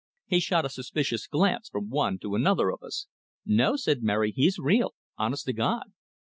He 0.25 0.39
shot 0.39 0.65
a 0.65 0.69
suspicious 0.69 1.27
glance 1.27 1.69
from 1.69 1.91
one 1.91 2.17
to 2.23 2.33
another 2.33 2.71
of 2.71 2.81
us. 2.81 3.05
"No," 3.45 3.75
said 3.75 4.01
Mary, 4.01 4.31
"he's 4.35 4.57
real. 4.57 4.95
Honest 5.19 5.45
to 5.45 5.53
God!" 5.53 5.91